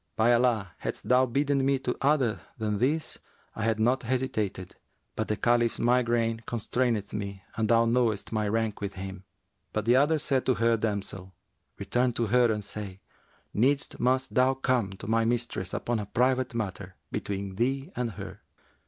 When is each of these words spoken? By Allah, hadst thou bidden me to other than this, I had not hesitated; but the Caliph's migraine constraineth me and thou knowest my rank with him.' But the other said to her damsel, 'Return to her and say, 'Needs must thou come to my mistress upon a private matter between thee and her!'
By 0.15 0.33
Allah, 0.33 0.71
hadst 0.79 1.09
thou 1.09 1.27
bidden 1.27 1.63
me 1.63 1.77
to 1.77 1.95
other 2.01 2.39
than 2.57 2.79
this, 2.79 3.19
I 3.55 3.65
had 3.65 3.79
not 3.79 4.01
hesitated; 4.01 4.75
but 5.15 5.27
the 5.27 5.37
Caliph's 5.37 5.77
migraine 5.77 6.39
constraineth 6.47 7.13
me 7.13 7.43
and 7.55 7.69
thou 7.69 7.85
knowest 7.85 8.31
my 8.31 8.47
rank 8.47 8.81
with 8.81 8.95
him.' 8.95 9.25
But 9.71 9.85
the 9.85 9.97
other 9.97 10.17
said 10.17 10.43
to 10.47 10.55
her 10.55 10.75
damsel, 10.75 11.35
'Return 11.77 12.13
to 12.13 12.25
her 12.25 12.51
and 12.51 12.65
say, 12.65 12.99
'Needs 13.53 13.99
must 13.99 14.33
thou 14.33 14.55
come 14.55 14.93
to 14.93 15.05
my 15.05 15.23
mistress 15.23 15.71
upon 15.71 15.99
a 15.99 16.07
private 16.07 16.55
matter 16.55 16.95
between 17.11 17.53
thee 17.57 17.91
and 17.95 18.13
her!' 18.13 18.39